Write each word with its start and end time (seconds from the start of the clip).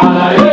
àlàyé 0.00 0.51